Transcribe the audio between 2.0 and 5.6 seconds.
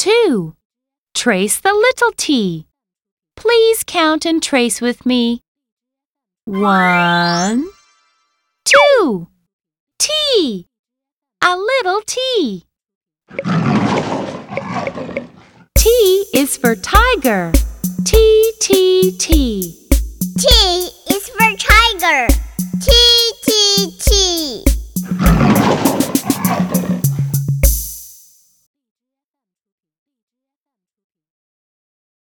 t. Please count and trace with me.